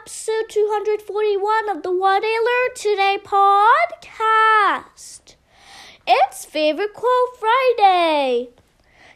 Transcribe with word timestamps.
Episode 0.00 0.48
241 0.48 1.68
of 1.68 1.84
the 1.84 1.92
What 1.92 2.22
I 2.24 2.66
Learned 2.66 2.74
Today 2.74 3.16
podcast. 3.22 5.36
It's 6.04 6.44
Favorite 6.44 6.94
Quote 6.94 7.38
Friday. 7.38 8.48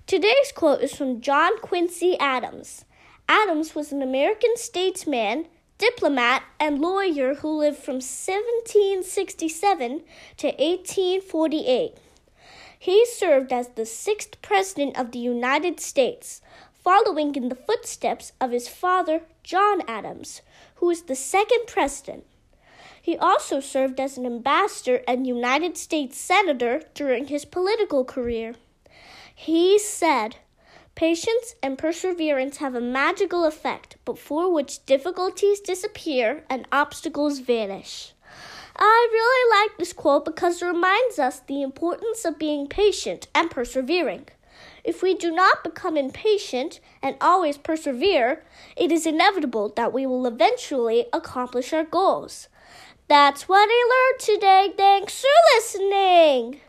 Today's 0.06 0.52
quote 0.54 0.80
is 0.80 0.94
from 0.94 1.20
John 1.20 1.58
Quincy 1.58 2.16
Adams. 2.20 2.84
Adams 3.28 3.74
was 3.74 3.90
an 3.90 4.02
American 4.02 4.56
statesman, 4.56 5.46
diplomat, 5.78 6.44
and 6.60 6.80
lawyer 6.80 7.34
who 7.34 7.58
lived 7.58 7.78
from 7.78 7.96
1767 7.96 10.02
to 10.36 10.46
1848. 10.46 11.94
He 12.78 13.04
served 13.06 13.52
as 13.52 13.70
the 13.70 13.84
sixth 13.84 14.40
President 14.42 14.96
of 14.96 15.10
the 15.10 15.18
United 15.18 15.80
States, 15.80 16.40
following 16.82 17.34
in 17.34 17.48
the 17.48 17.54
footsteps 17.54 18.32
of 18.40 18.50
his 18.50 18.68
father, 18.68 19.22
John 19.42 19.82
Adams, 19.86 20.42
who 20.76 20.86
was 20.86 21.02
the 21.02 21.14
second 21.14 21.66
President. 21.66 22.24
He 23.00 23.16
also 23.16 23.60
served 23.60 23.98
as 24.00 24.18
an 24.18 24.26
ambassador 24.26 25.02
and 25.08 25.26
United 25.26 25.76
States 25.76 26.18
Senator 26.18 26.82
during 26.94 27.28
his 27.28 27.44
political 27.44 28.04
career. 28.04 28.54
He 29.34 29.78
said, 29.78 30.36
Patience 30.94 31.54
and 31.62 31.78
perseverance 31.78 32.56
have 32.56 32.74
a 32.74 32.80
magical 32.80 33.44
effect 33.44 33.96
before 34.04 34.52
which 34.52 34.84
difficulties 34.84 35.60
disappear 35.60 36.44
and 36.50 36.66
obstacles 36.72 37.38
vanish. 37.38 38.14
I 38.76 39.08
really 39.12 39.60
like 39.60 39.78
this 39.78 39.92
quote 39.92 40.24
because 40.24 40.60
it 40.60 40.66
reminds 40.66 41.18
us 41.18 41.40
the 41.40 41.62
importance 41.62 42.24
of 42.24 42.38
being 42.38 42.66
patient 42.66 43.28
and 43.34 43.50
persevering. 43.50 44.26
If 44.84 45.02
we 45.02 45.14
do 45.14 45.30
not 45.30 45.64
become 45.64 45.96
impatient 45.96 46.80
and 47.02 47.16
always 47.20 47.58
persevere, 47.58 48.42
it 48.76 48.92
is 48.92 49.06
inevitable 49.06 49.70
that 49.76 49.92
we 49.92 50.06
will 50.06 50.26
eventually 50.26 51.06
accomplish 51.12 51.72
our 51.72 51.84
goals. 51.84 52.48
That's 53.08 53.48
what 53.48 53.68
I 53.70 54.10
learned 54.12 54.20
today. 54.20 54.74
Thanks 54.76 55.20
for 55.22 55.56
listening. 55.56 56.60